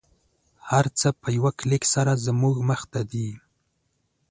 هر 0.69 0.85
څه 0.99 1.07
په 1.21 1.27
یوه 1.37 1.51
کلیک 1.59 1.83
سره 1.93 2.11
زموږ 2.25 2.55
مخته 2.69 3.01
دی 3.11 3.29